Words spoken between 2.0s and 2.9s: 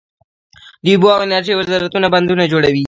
بندونه جوړوي